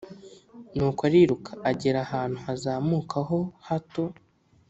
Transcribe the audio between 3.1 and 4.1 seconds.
ho hato